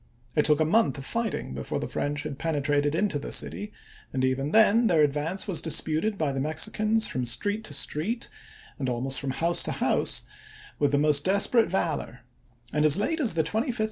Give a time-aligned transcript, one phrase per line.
[0.35, 3.71] It took a month of fighting before the French had penetrated into the city,
[4.11, 8.27] and even then their ad vance was disputed by the Mexicans from street to street,
[8.79, 10.23] and almost from house to house,
[10.79, 12.21] with the MAXIMILIAN 397 most desperate valor,
[12.73, 13.79] and as late as the 25th of chap.